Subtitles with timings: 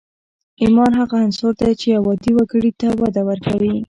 [0.63, 3.73] ايمان هغه عنصر دی چې يو عادي وګړي ته وده ورکوي.